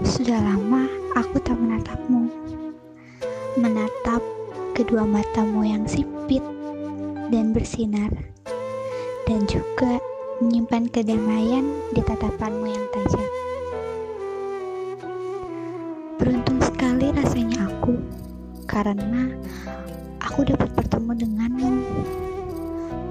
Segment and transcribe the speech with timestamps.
[0.00, 2.32] Sudah lama aku tak menatapmu.
[3.60, 4.24] Menatap
[4.72, 6.40] kedua matamu yang sipit
[7.28, 8.08] dan bersinar.
[9.28, 10.00] Dan juga
[10.40, 13.28] menyimpan kedamaian di tatapanmu yang tajam.
[16.16, 18.00] Beruntung sekali rasanya aku
[18.64, 19.36] karena
[20.24, 21.72] aku dapat bertemu denganmu.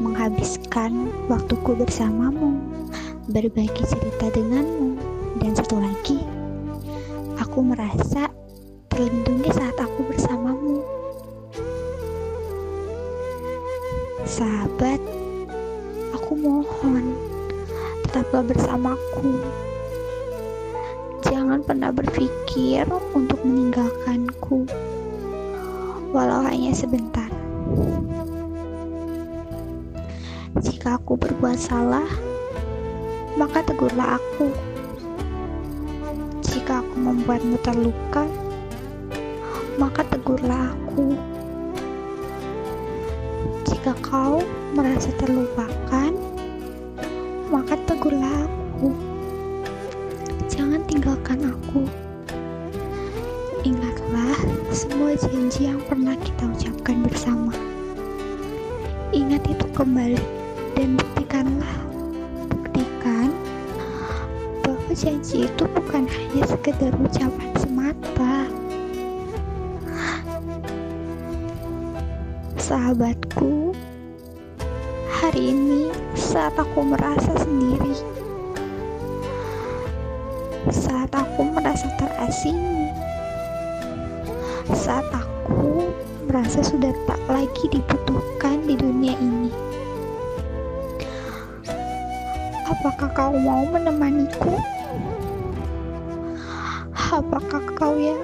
[0.00, 2.56] Menghabiskan waktuku bersamamu,
[3.28, 4.96] berbagi cerita denganmu,
[5.44, 6.19] dan satu lagi,
[7.60, 8.24] aku merasa
[8.88, 10.80] terlindungi saat aku bersamamu.
[14.24, 14.96] Sahabat,
[16.16, 17.20] aku mohon
[18.08, 19.44] tetaplah bersamaku.
[21.20, 24.64] Jangan pernah berpikir untuk meninggalkanku,
[26.16, 27.28] walau hanya sebentar.
[30.64, 32.08] Jika aku berbuat salah,
[33.36, 34.48] maka tegurlah aku.
[37.00, 38.28] Membuatmu terluka,
[39.80, 41.16] maka tegurlah aku.
[43.64, 44.44] Jika kau
[44.76, 46.12] merasa terlupakan,
[47.48, 48.92] maka tegurlah aku.
[50.52, 51.88] Jangan tinggalkan aku.
[53.64, 54.36] Ingatlah
[54.68, 57.56] semua janji yang pernah kita ucapkan bersama.
[59.16, 60.20] Ingat itu kembali
[60.76, 61.79] dan buktikanlah
[65.00, 68.44] janji itu bukan hanya sekedar ucapan semata.
[72.60, 73.72] Sahabatku
[75.08, 77.96] hari ini saat aku merasa sendiri
[80.68, 82.60] saat aku merasa terasing
[84.76, 85.88] saat aku
[86.28, 89.69] merasa sudah tak lagi dibutuhkan di dunia ini
[92.70, 94.54] Apakah kau mau menemaniku?
[97.10, 98.14] Apakah kau ya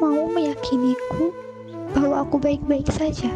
[0.00, 1.28] mau meyakiniku
[1.92, 3.28] bahwa aku baik-baik saja?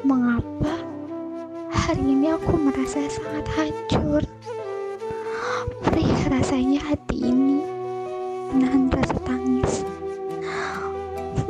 [0.00, 0.80] Mengapa
[1.68, 4.24] hari ini aku merasa sangat hancur?
[5.84, 7.60] Perih rasanya hati ini
[8.56, 9.84] menahan rasa tangis.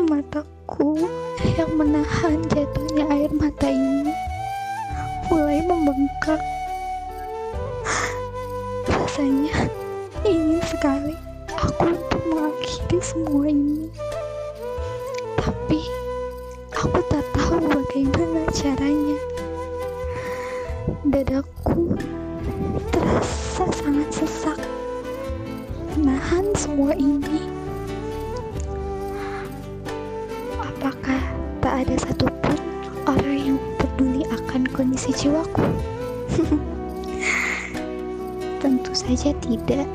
[0.03, 0.99] Mataku
[1.55, 4.20] yang menahan jatuhnya air mata ini
[5.31, 6.43] mulai membengkak.
[8.91, 9.71] Rasanya
[10.27, 11.15] ingin sekali
[11.55, 13.87] aku untuk mengakhiri semua ini.
[15.39, 15.81] Tapi
[16.75, 19.19] aku tak tahu bagaimana caranya.
[21.07, 21.95] Dadaku
[22.91, 24.59] terasa sangat sesak.
[25.95, 27.47] Menahan semua ini.
[30.59, 31.23] Apakah
[31.63, 32.40] tak ada peduli
[35.01, 35.65] kondisi jiwaku?
[38.61, 39.89] Tentu saja tidak.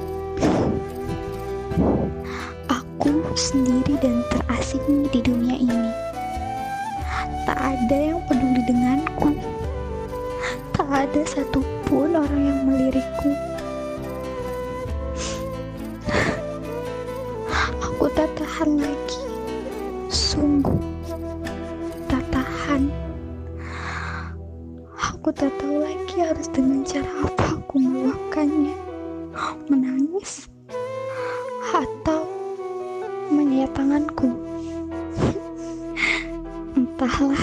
[2.65, 5.93] Aku sendiri dan terasing di dunia ini.
[7.45, 9.37] Tak ada yang peduli denganku.
[10.73, 13.29] Tak ada satupun orang yang melirikku.
[17.77, 19.04] Aku tak tahan lagi.
[25.25, 28.77] Aku tak tahu lagi harus dengan cara apa aku meluapkannya.
[29.73, 30.45] Menangis
[31.73, 32.29] atau
[33.33, 34.29] menyayat tanganku.
[36.77, 37.41] Entahlah.